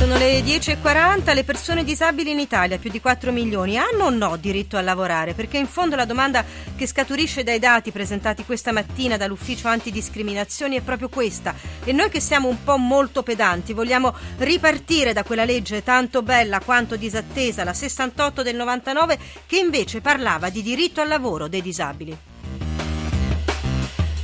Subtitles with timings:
[0.00, 4.36] Sono le 10.40, le persone disabili in Italia, più di 4 milioni, hanno o no
[4.38, 5.34] diritto a lavorare?
[5.34, 6.42] Perché in fondo la domanda
[6.74, 11.54] che scaturisce dai dati presentati questa mattina dall'ufficio antidiscriminazioni è proprio questa.
[11.84, 16.60] E noi che siamo un po' molto pedanti vogliamo ripartire da quella legge tanto bella
[16.60, 22.29] quanto disattesa, la 68 del 99, che invece parlava di diritto al lavoro dei disabili.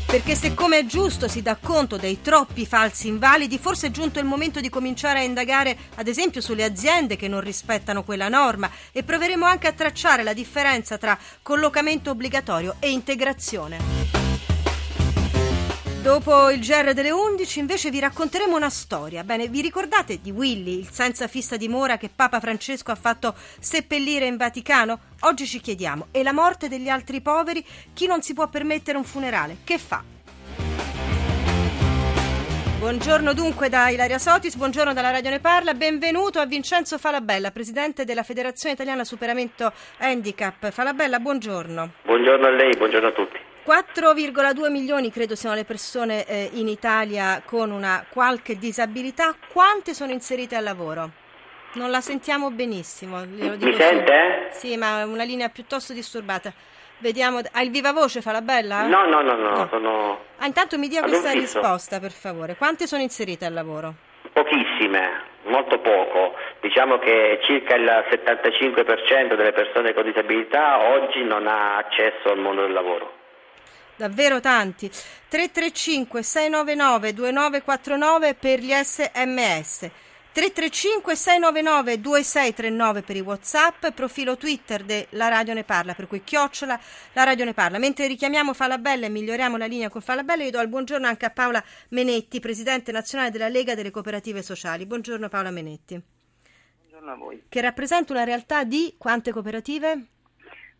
[0.07, 4.21] Perché se come è giusto si dà conto dei troppi falsi invalidi, forse è giunto
[4.21, 8.71] il momento di cominciare a indagare ad esempio sulle aziende che non rispettano quella norma
[8.93, 13.96] e proveremo anche a tracciare la differenza tra collocamento obbligatorio e integrazione.
[16.07, 19.25] Dopo il GR delle 11 invece vi racconteremo una storia.
[19.25, 24.25] Bene, vi ricordate di Willy, il senza fissa dimora che Papa Francesco ha fatto seppellire
[24.25, 25.01] in Vaticano?
[25.23, 27.67] Oggi ci chiediamo, e la morte degli altri poveri?
[27.93, 29.57] Chi non si può permettere un funerale?
[29.65, 30.05] Che fa?
[32.79, 38.05] Buongiorno dunque da Ilaria Sotis, buongiorno dalla Radio Ne Parla, benvenuto a Vincenzo Falabella, presidente
[38.05, 40.71] della Federazione Italiana Superamento Handicap.
[40.71, 41.95] Falabella, buongiorno.
[42.05, 43.46] Buongiorno a lei, buongiorno a tutti.
[43.67, 49.35] 4,2 milioni credo siano le persone eh, in Italia con una qualche disabilità.
[49.53, 51.11] Quante sono inserite al lavoro?
[51.73, 53.25] Non la sentiamo benissimo.
[53.27, 54.51] Mi sente?
[54.53, 56.53] Sì, ma è una linea piuttosto disturbata.
[56.99, 57.41] Vediamo.
[57.51, 58.87] Ha il viva voce, fa la bella?
[58.87, 59.51] No, no, no, no.
[59.51, 59.67] no.
[59.69, 60.21] Sono...
[60.39, 62.55] Ah, intanto mi dia questa risposta, per favore.
[62.55, 63.95] Quante sono inserite al lavoro?
[64.33, 66.35] Pochissime, molto poco.
[66.61, 72.63] Diciamo che circa il 75% delle persone con disabilità oggi non ha accesso al mondo
[72.63, 73.16] del lavoro
[73.97, 74.89] davvero tanti.
[74.89, 79.91] 335 699 2949 per gli sms.
[80.37, 86.79] 335 699 2639 per i whatsapp, profilo Twitter della Radio Ne Parla, per cui chiocciola
[87.15, 87.79] la Radio Ne Parla.
[87.79, 91.31] Mentre richiamiamo Falabella e miglioriamo la linea con Falabella, io do il buongiorno anche a
[91.31, 94.85] Paola Menetti, Presidente nazionale della Lega delle Cooperative Sociali.
[94.85, 95.99] Buongiorno Paola Menetti.
[96.81, 97.43] Buongiorno a voi.
[97.49, 100.05] Che rappresenta una realtà di quante cooperative?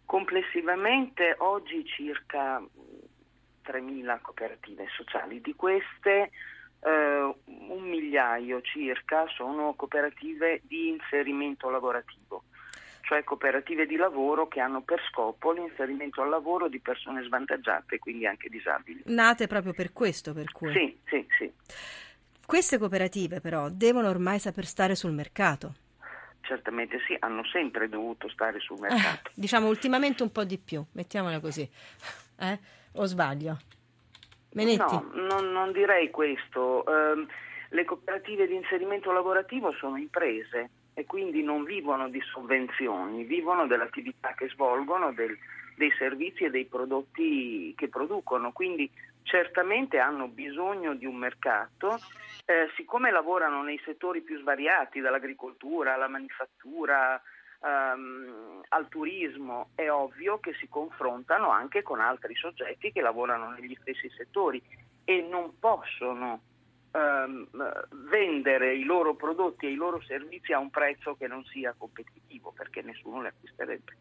[0.05, 2.63] Complessivamente oggi circa
[3.67, 6.31] 3.000 cooperative sociali, di queste
[6.81, 12.45] eh, un migliaio circa sono cooperative di inserimento lavorativo,
[13.03, 18.27] cioè cooperative di lavoro che hanno per scopo l'inserimento al lavoro di persone svantaggiate, quindi
[18.27, 19.03] anche disabili.
[19.07, 20.73] Nate proprio per questo, per cui.
[20.73, 21.53] Sì, sì, sì.
[22.47, 25.75] Queste cooperative però devono ormai saper stare sul mercato.
[26.43, 29.31] Certamente sì, hanno sempre dovuto stare sul mercato.
[29.31, 31.69] Eh, diciamo ultimamente un po' di più, mettiamola così.
[32.39, 32.59] Eh?
[32.97, 33.59] O sbaglio?
[34.53, 34.79] Menetti?
[34.79, 36.85] No, non, non direi questo.
[36.87, 37.27] Eh,
[37.71, 44.33] le cooperative di inserimento lavorativo sono imprese e quindi non vivono di sovvenzioni, vivono dell'attività
[44.35, 45.37] che svolgono, del,
[45.77, 48.53] dei servizi e dei prodotti che producono.
[48.53, 48.91] Quindi
[49.23, 51.99] certamente hanno bisogno di un mercato,
[52.47, 57.21] eh, siccome lavorano nei settori più svariati, dall'agricoltura alla manifattura,
[57.61, 63.77] um, al turismo, è ovvio che si confrontano anche con altri soggetti che lavorano negli
[63.81, 64.63] stessi settori
[65.05, 66.41] e non possono
[66.93, 67.49] um,
[68.09, 72.53] vendere i loro prodotti e i loro servizi a un prezzo che non sia competitivo
[72.53, 73.97] perché nessuno li acquisterebbe.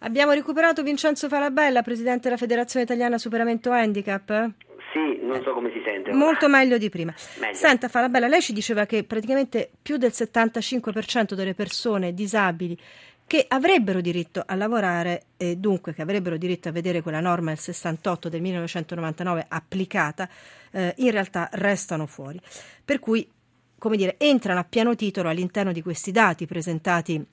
[0.00, 4.50] Abbiamo recuperato Vincenzo Falabella, presidente della Federazione Italiana Superamento Handicap?
[4.92, 6.12] Sì, non so come si sente.
[6.12, 7.14] Molto meglio di prima.
[7.40, 7.54] Meglio.
[7.54, 12.78] Senta Falabella, lei ci diceva che praticamente più del 75% delle persone disabili
[13.26, 17.58] che avrebbero diritto a lavorare e dunque che avrebbero diritto a vedere quella norma del
[17.58, 20.28] 68 del 1999 applicata,
[20.70, 22.40] eh, in realtà restano fuori.
[22.84, 23.28] Per cui,
[23.78, 27.26] come dire, entrano a pieno titolo all'interno di questi dati presentati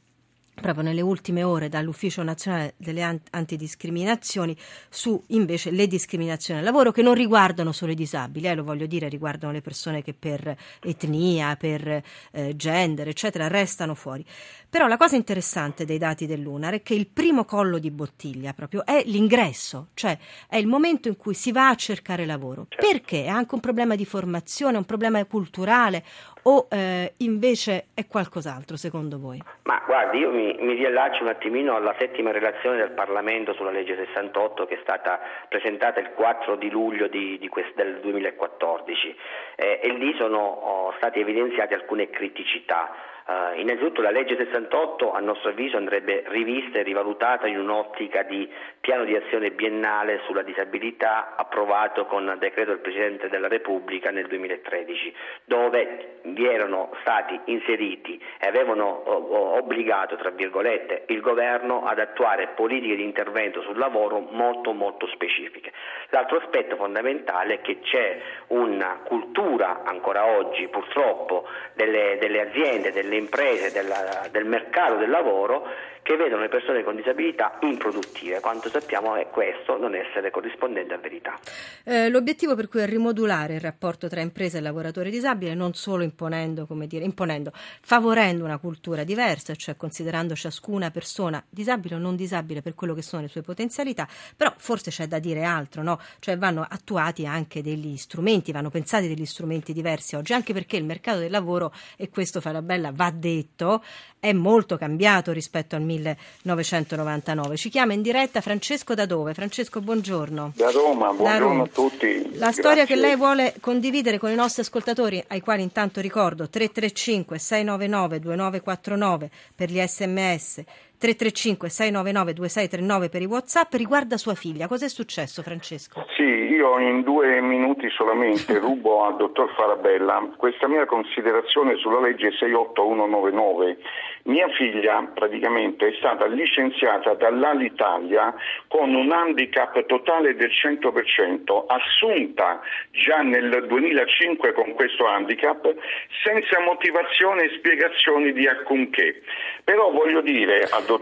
[0.53, 4.55] proprio nelle ultime ore dall'Ufficio Nazionale delle Antidiscriminazioni
[4.89, 8.85] su invece le discriminazioni al lavoro che non riguardano solo i disabili, eh, lo voglio
[8.85, 12.01] dire, riguardano le persone che per etnia, per
[12.31, 14.25] eh, gender, eccetera, restano fuori.
[14.69, 18.85] Però la cosa interessante dei dati dell'UNAR è che il primo collo di bottiglia proprio
[18.85, 20.17] è l'ingresso, cioè
[20.47, 22.65] è il momento in cui si va a cercare lavoro.
[22.69, 22.87] Certo.
[22.87, 23.25] Perché?
[23.25, 26.03] È anche un problema di formazione, un problema culturale
[26.43, 29.41] o eh, invece è qualcos'altro secondo voi?
[29.63, 33.95] Ma guardi, io mi, mi riallaccio un attimino alla settima relazione del Parlamento sulla legge
[33.95, 39.15] 68 che è stata presentata il 4 di luglio di, di quest, del 2014
[39.55, 43.11] eh, e lì sono oh, state evidenziate alcune criticità.
[43.25, 48.49] Uh, innanzitutto la legge 68 a nostro avviso andrebbe rivista e rivalutata in un'ottica di
[48.83, 55.15] piano di azione biennale sulla disabilità approvato con decreto del Presidente della Repubblica nel 2013,
[55.45, 62.97] dove vi erano stati inseriti e avevano obbligato, tra virgolette, il governo ad attuare politiche
[62.97, 65.71] di intervento sul lavoro molto molto specifiche.
[66.09, 73.15] L'altro aspetto fondamentale è che c'è una cultura ancora oggi purtroppo delle, delle aziende, delle
[73.15, 78.41] imprese, della, del mercato del lavoro che vedono le persone con disabilità improduttive.
[78.41, 81.37] Quanto sappiamo è questo non essere corrispondente a verità.
[81.83, 86.01] Eh, l'obiettivo per cui è rimodulare il rapporto tra impresa e lavoratore disabile non solo
[86.01, 92.15] imponendo, come dire, imponendo, favorendo una cultura diversa, cioè considerando ciascuna persona disabile o non
[92.15, 95.99] disabile per quello che sono le sue potenzialità, però forse c'è da dire altro, no?
[96.19, 100.85] Cioè vanno attuati anche degli strumenti, vanno pensati degli strumenti diversi oggi, anche perché il
[100.85, 103.83] mercato del lavoro, e questo fa la bella, va detto,
[104.19, 107.55] è molto cambiato rispetto al 1999.
[107.55, 108.61] Ci chiama in diretta Francesco
[108.93, 109.33] da dove?
[109.33, 110.53] Francesco, buongiorno.
[110.55, 111.63] Da Roma, buongiorno da Roma.
[111.63, 112.23] a tutti.
[112.23, 112.61] La Grazie.
[112.61, 118.19] storia che lei vuole condividere con i nostri ascoltatori, ai quali intanto ricordo 335 699
[118.19, 120.63] 2949 per gli sms
[121.03, 124.69] 335 699 2639 per i WhatsApp riguarda sua figlia.
[124.69, 126.05] Cos'è successo, Francesco?
[126.15, 132.31] Sì, io in due minuti solamente rubo al dottor Farabella questa mia considerazione sulla legge
[132.31, 133.77] 68199
[134.25, 138.33] mia figlia praticamente è stata licenziata dall'Alitalia
[138.69, 142.61] con un handicap totale del 100%, assunta
[142.91, 145.75] già nel 2005 con questo handicap,
[146.23, 149.23] senza motivazione e spiegazioni di alcunché.
[149.65, 150.92] Però voglio dire al dottor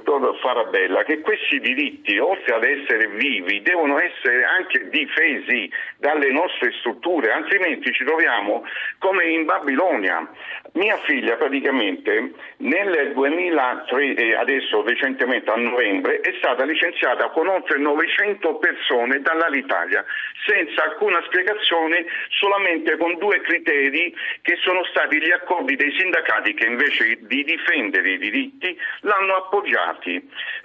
[0.42, 7.32] Farabella che questi diritti, oltre ad essere vivi, devono essere anche difesi dalle nostre strutture,
[7.32, 8.64] altrimenti ci troviamo
[9.00, 10.28] come in Babilonia.
[10.74, 17.78] Mia figlia praticamente nel 2003 e adesso recentemente a novembre è stata licenziata con oltre
[17.78, 20.06] 900 persone dall'Alitalia
[20.48, 22.06] senza alcuna spiegazione,
[22.40, 28.14] solamente con due criteri che sono stati gli accordi dei sindacati che invece di difendere
[28.14, 30.16] i diritti l'hanno appoggiati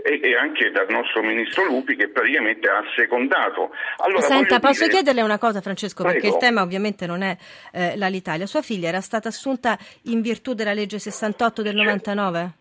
[0.02, 3.70] e, e anche dal nostro ministro Lupi che praticamente ha secondato.
[3.98, 4.96] Allora, Senta, posso dire...
[4.96, 6.20] chiederle una cosa Francesco Prego.
[6.20, 7.36] perché il tema ovviamente non è
[7.72, 8.46] eh, l'Alitalia.
[8.46, 12.54] Sua figlia era stata assunta in virtù della legge 68 del 99?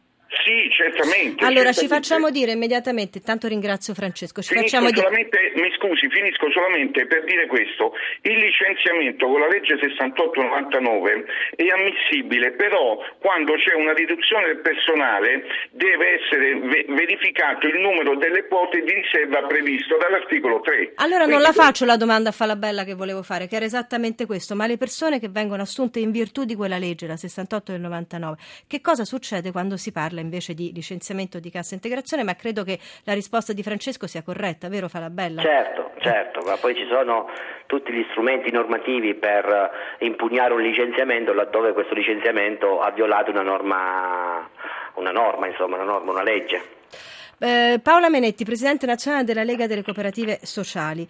[0.46, 1.44] Sì, certamente.
[1.44, 1.80] Allora certamente.
[1.82, 5.62] ci facciamo dire immediatamente, intanto ringrazio Francesco, ci finisco facciamo solamente, di...
[5.62, 11.26] mi scusi, finisco solamente per dire questo, il licenziamento con la legge 6899
[11.56, 18.46] è ammissibile, però quando c'è una riduzione del personale deve essere verificato il numero delle
[18.46, 20.94] quote di riserva previsto dall'articolo 3.
[21.02, 21.34] Allora Quindi...
[21.34, 24.68] non la faccio la domanda a Falabella che volevo fare, che era esattamente questo, ma
[24.68, 28.38] le persone che vengono assunte in virtù di quella legge, la 68 del 99,
[28.68, 32.78] che cosa succede quando si parla invece di licenziamento di cassa integrazione, ma credo che
[33.04, 35.42] la risposta di Francesco sia corretta, vero Falabella?
[35.42, 37.30] Certo, certo, ma poi ci sono
[37.66, 43.42] tutti gli strumenti normativi per eh, impugnare un licenziamento laddove questo licenziamento ha violato una
[43.42, 44.48] norma,
[44.96, 46.74] una norma, insomma, una, norma, una legge.
[47.38, 51.06] Eh, Paola Menetti, Presidente nazionale della Lega delle Cooperative Sociali.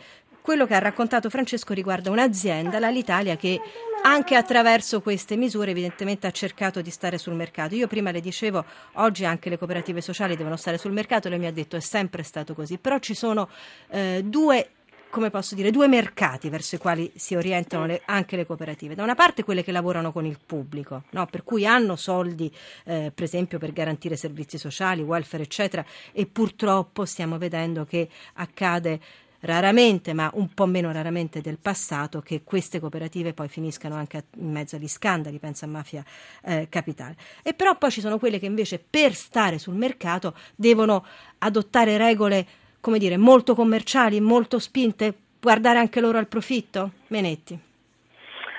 [0.45, 3.59] Quello che ha raccontato Francesco riguarda un'azienda, l'Alitalia, che
[4.03, 7.73] anche attraverso queste misure evidentemente ha cercato di stare sul mercato.
[7.73, 8.63] Io prima le dicevo,
[8.93, 12.21] oggi anche le cooperative sociali devono stare sul mercato, lei mi ha detto è sempre
[12.21, 13.49] stato così, però ci sono
[13.89, 14.69] eh, due
[15.15, 18.95] come posso dire, due mercati verso i quali si orientano le, anche le cooperative.
[18.95, 21.25] Da una parte quelle che lavorano con il pubblico, no?
[21.25, 27.05] per cui hanno soldi, eh, per esempio, per garantire servizi sociali, welfare, eccetera, e purtroppo
[27.05, 28.99] stiamo vedendo che accade
[29.45, 34.51] raramente, ma un po' meno raramente del passato, che queste cooperative poi finiscano anche in
[34.51, 36.03] mezzo agli scandali, pensa a mafia
[36.43, 37.15] eh, capitale.
[37.43, 41.05] E però poi ci sono quelle che invece per stare sul mercato devono
[41.39, 42.45] adottare regole,
[42.81, 46.91] come dire, molto commerciali, molto spinte, guardare anche loro al profitto?
[47.07, 47.59] Menetti.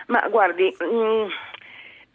[0.07, 1.29] Ma guardi, mh, mm,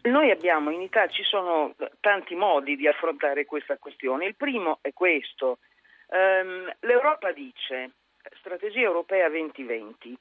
[0.04, 4.26] noi abbiamo in Italia, ci sono tanti modi di affrontare questa questione.
[4.26, 5.60] Il primo è questo.
[6.08, 7.92] Um, L'Europa dice
[8.40, 10.18] Strategia Europea 2020,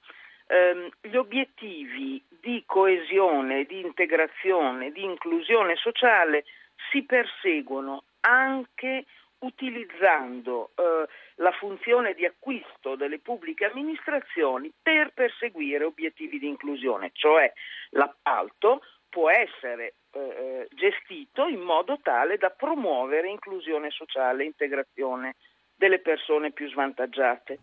[0.46, 6.44] ehm, gli obiettivi di coesione, di integrazione, di inclusione sociale
[6.90, 9.04] si perseguono anche
[9.40, 17.50] utilizzando eh, la funzione di acquisto delle pubbliche amministrazioni per perseguire obiettivi di inclusione, cioè
[17.90, 25.36] l'appalto può essere eh, eh gestito in modo tale da promuovere inclusione sociale e integrazione
[25.74, 27.58] delle persone più svantaggiate.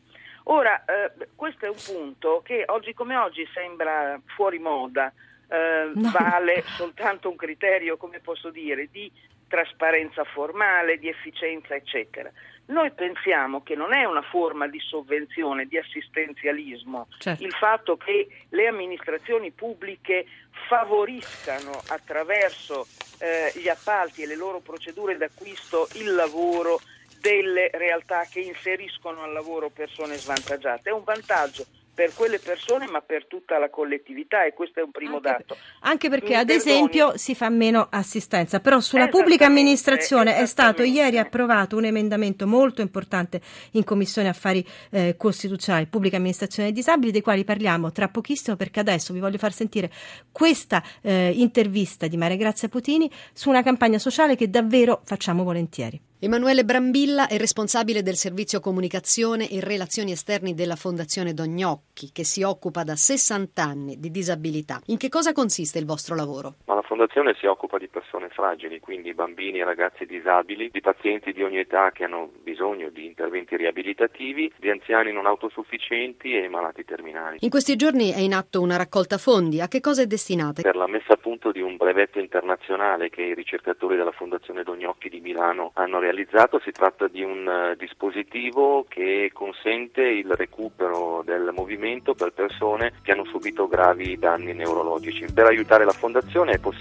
[0.49, 5.11] Ora, eh, questo è un punto che oggi come oggi sembra fuori moda,
[5.49, 6.11] eh, No.
[6.11, 9.11] vale soltanto un criterio, come posso dire, di
[9.47, 12.31] trasparenza formale, di efficienza, eccetera.
[12.67, 17.43] Noi pensiamo che non è una forma di sovvenzione, di assistenzialismo, Certo.
[17.43, 20.25] il fatto che le amministrazioni pubbliche
[20.67, 22.85] favoriscano attraverso
[23.19, 26.79] eh, gli appalti e le loro procedure d'acquisto il lavoro
[27.19, 30.89] delle realtà che inseriscono al lavoro persone svantaggiate.
[30.89, 31.65] È un vantaggio
[31.97, 35.57] per quelle persone ma per tutta la collettività e questo è un primo Anche- dato.
[35.79, 36.69] Anche perché, Mi ad perdoni.
[36.69, 38.59] esempio, si fa meno assistenza.
[38.59, 44.63] Però sulla pubblica amministrazione è stato ieri approvato un emendamento molto importante in Commissione Affari
[44.91, 49.39] eh, Costituzionali, Pubblica Amministrazione dei Disabili, dei quali parliamo tra pochissimo perché adesso vi voglio
[49.39, 49.89] far sentire
[50.31, 55.99] questa eh, intervista di Maria Grazia Putini su una campagna sociale che davvero facciamo volentieri.
[56.19, 62.41] Emanuele Brambilla è responsabile del servizio comunicazione e relazioni esterni della Fondazione Dognocchi, che si
[62.41, 64.81] occupa da 60 anni di disabilità.
[64.87, 66.55] In che cosa consiste il vostro lavoro?
[66.87, 71.57] Fondazione si occupa di persone fragili, quindi bambini e ragazzi disabili, di pazienti di ogni
[71.57, 77.39] età che hanno bisogno di interventi riabilitativi, di anziani non autosufficienti e malati terminali.
[77.41, 79.59] In questi giorni è in atto una raccolta fondi.
[79.59, 80.61] A che cosa è destinata?
[80.61, 85.09] Per la messa a punto di un brevetto internazionale che i ricercatori della Fondazione Dognocchi
[85.09, 91.51] di Milano hanno realizzato, si tratta di un eh, dispositivo che consente il recupero del
[91.53, 95.25] movimento per persone che hanno subito gravi danni neurologici.
[95.33, 96.75] Per aiutare la Fondazione è possibile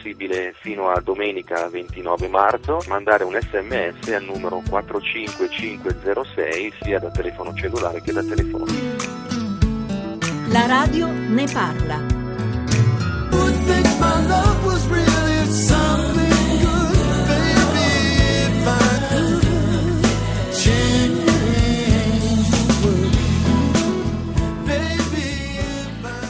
[0.61, 8.03] fino a domenica 29 marzo mandare un sms al numero 45506 sia da telefono cellulare
[8.03, 8.67] che da telefono.
[10.49, 12.17] La radio ne parla.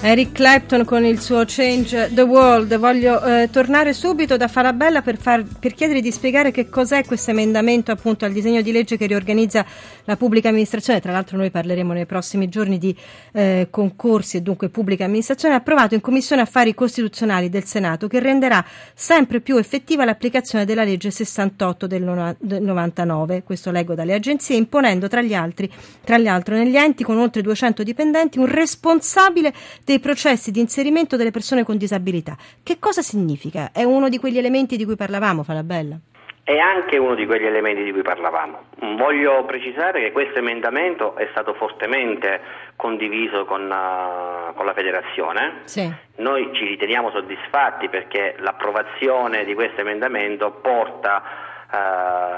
[0.06, 2.78] Eric Clapton con il suo Change the World.
[2.78, 7.32] Voglio eh, tornare subito da Farabella per, far, per chiedere di spiegare che cos'è questo
[7.32, 9.66] emendamento appunto al disegno di legge che riorganizza
[10.04, 11.00] la pubblica amministrazione.
[11.00, 12.96] Tra l'altro noi parleremo nei prossimi giorni di
[13.32, 18.64] eh, concorsi e dunque pubblica amministrazione, approvato in Commissione Affari Costituzionali del Senato che renderà
[18.94, 23.42] sempre più effettiva l'applicazione della legge 68 del del 99.
[23.42, 25.68] Questo leggo dalle agenzie, imponendo tra gli altri,
[26.04, 29.52] tra l'altro negli enti con oltre 200 dipendenti un responsabile
[29.84, 32.36] dei processi di inserimento delle persone con disabilità.
[32.62, 33.70] Che cosa significa?
[33.72, 35.98] È uno di quegli elementi di cui parlavamo, Falabella?
[36.42, 38.66] È anche uno di quegli elementi di cui parlavamo.
[38.96, 42.40] Voglio precisare che questo emendamento è stato fortemente
[42.76, 45.62] condiviso con, uh, con la federazione.
[45.64, 45.92] Sì.
[46.18, 51.55] Noi ci riteniamo soddisfatti perché l'approvazione di questo emendamento porta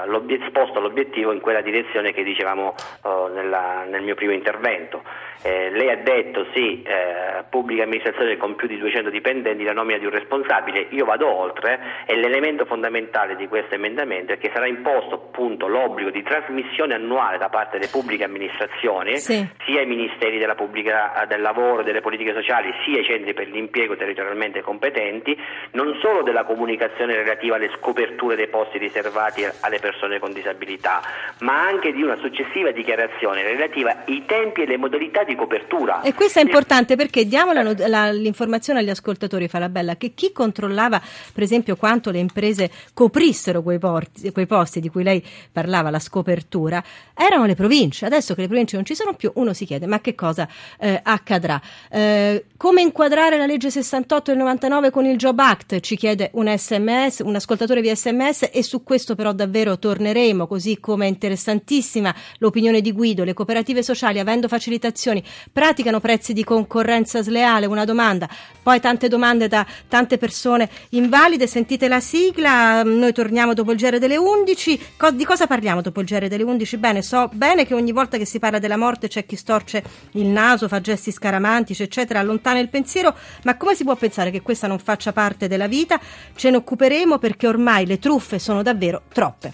[0.05, 5.03] l'obiet- sposta l'obiettivo in quella direzione che dicevamo uh, nella- nel mio primo intervento.
[5.41, 9.97] Eh, lei ha detto sì, eh, pubblica amministrazione con più di 200 dipendenti, la nomina
[9.97, 14.67] di un responsabile, io vado oltre e l'elemento fondamentale di questo emendamento è che sarà
[14.67, 19.47] imposto appunto l'obbligo di trasmissione annuale da parte delle pubbliche amministrazioni, Sì.
[19.65, 23.33] sia ai ministeri della pubblica, eh, del lavoro e delle politiche sociali, sia ai centri
[23.33, 25.39] per l'impiego territorialmente competenti,
[25.71, 29.28] non solo della comunicazione relativa alle scoperture dei posti riservati
[29.61, 31.01] alle persone con disabilità,
[31.39, 36.01] ma anche di una successiva dichiarazione relativa ai tempi e le modalità di copertura.
[36.01, 41.01] E questo è importante perché diamo la la- l'informazione agli ascoltatori, Falabella, che chi controllava,
[41.33, 45.99] per esempio, quanto le imprese coprissero quei, porti- quei posti di cui lei parlava, la
[45.99, 46.83] scopertura,
[47.15, 48.05] erano le province.
[48.05, 50.47] Adesso che le province non ci sono più, uno si chiede ma che cosa
[50.79, 51.59] eh, accadrà?
[51.89, 55.79] Eh, come inquadrare la legge 68 del 99 con il Job Act?
[55.79, 60.79] Ci chiede un sms, un ascoltatore via sms e su questo però davvero torneremo, così
[60.79, 67.21] come è interessantissima l'opinione di Guido, le cooperative sociali avendo facilitazioni praticano prezzi di concorrenza
[67.21, 68.27] sleale, una domanda,
[68.61, 73.97] poi tante domande da tante persone invalide, sentite la sigla, noi torniamo dopo il GR
[73.97, 76.77] delle 11, Co- di cosa parliamo dopo il GR delle 11?
[76.77, 80.27] Bene, so bene che ogni volta che si parla della morte c'è chi storce il
[80.27, 84.67] naso, fa gesti scaramantici, eccetera, allontana il pensiero, ma come si può pensare che questa
[84.67, 85.99] non faccia parte della vita?
[86.35, 88.61] Ce ne occuperemo perché ormai le truffe sono
[88.99, 89.53] davvero troppe.